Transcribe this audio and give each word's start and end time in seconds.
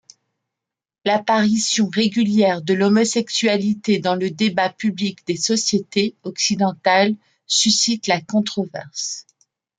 L'apparition 1.05 1.87
régulière 1.93 2.63
de 2.63 2.73
l'homosexualité 2.73 3.99
dans 3.99 4.15
le 4.15 4.31
débat 4.31 4.71
public 4.71 5.19
des 5.27 5.37
sociétés 5.37 6.15
occidentales 6.23 7.15
suscite 7.45 8.07
la 8.07 8.19
controverse. 8.19 9.27